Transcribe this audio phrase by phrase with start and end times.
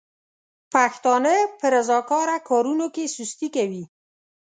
[0.73, 3.83] پښتانه په رضاکاره کارونو کې سستي کوي.